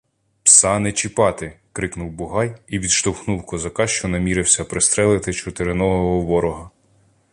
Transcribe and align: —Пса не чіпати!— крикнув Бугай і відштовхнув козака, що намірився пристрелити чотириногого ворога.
—Пса 0.43 0.79
не 0.79 0.91
чіпати!— 0.91 1.59
крикнув 1.73 2.11
Бугай 2.11 2.55
і 2.67 2.79
відштовхнув 2.79 3.45
козака, 3.45 3.87
що 3.87 4.07
намірився 4.07 4.65
пристрелити 4.65 5.33
чотириногого 5.33 6.21
ворога. 6.21 6.69